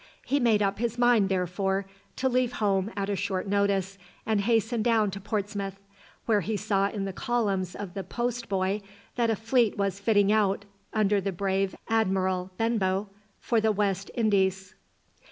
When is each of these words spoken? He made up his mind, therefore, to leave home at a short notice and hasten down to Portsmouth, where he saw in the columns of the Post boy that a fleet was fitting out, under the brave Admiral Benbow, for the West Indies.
He 0.25 0.39
made 0.39 0.63
up 0.63 0.79
his 0.79 0.97
mind, 0.97 1.29
therefore, 1.29 1.85
to 2.15 2.27
leave 2.27 2.53
home 2.53 2.89
at 2.97 3.07
a 3.07 3.15
short 3.15 3.45
notice 3.47 3.99
and 4.25 4.41
hasten 4.41 4.81
down 4.81 5.11
to 5.11 5.21
Portsmouth, 5.21 5.79
where 6.25 6.41
he 6.41 6.57
saw 6.57 6.89
in 6.89 7.05
the 7.05 7.13
columns 7.13 7.75
of 7.75 7.93
the 7.93 8.03
Post 8.03 8.49
boy 8.49 8.81
that 9.15 9.29
a 9.29 9.35
fleet 9.35 9.77
was 9.77 9.99
fitting 9.99 10.31
out, 10.31 10.65
under 10.91 11.21
the 11.21 11.31
brave 11.31 11.75
Admiral 11.87 12.49
Benbow, 12.57 13.11
for 13.39 13.61
the 13.61 13.71
West 13.71 14.09
Indies. 14.15 14.73